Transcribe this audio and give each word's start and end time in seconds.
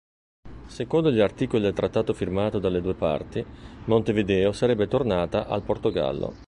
Secondo 0.65 1.11
gli 1.11 1.19
articoli 1.19 1.61
del 1.61 1.75
trattato 1.75 2.13
firmato 2.13 2.57
dalle 2.57 2.81
due 2.81 2.95
parti, 2.95 3.45
Montevideo 3.85 4.51
sarebbe 4.51 4.87
tornata 4.87 5.45
al 5.45 5.61
Portogallo. 5.61 6.33